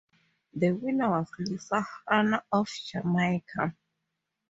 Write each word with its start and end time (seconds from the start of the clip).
The 0.55 0.71
winner 0.71 1.11
was 1.11 1.29
Lisa 1.37 1.85
Hanna 2.07 2.43
of 2.51 2.67
Jamaica. 2.87 3.75